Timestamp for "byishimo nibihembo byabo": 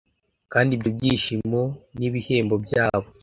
0.97-3.07